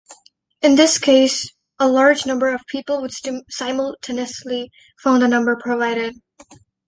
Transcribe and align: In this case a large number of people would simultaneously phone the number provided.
In 0.63 0.77
this 0.77 0.97
case 0.97 1.47
a 1.77 1.87
large 1.87 2.25
number 2.25 2.49
of 2.51 2.65
people 2.65 3.01
would 3.03 3.11
simultaneously 3.51 4.71
phone 4.99 5.19
the 5.19 5.27
number 5.27 5.55
provided. 5.55 6.15